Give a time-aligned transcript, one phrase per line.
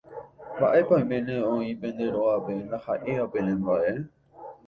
[0.57, 3.93] Mba'épa oiméne oĩ pende rógape ndaha'éiva penemba'e.